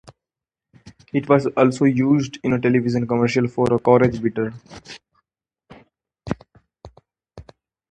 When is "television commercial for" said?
2.59-3.77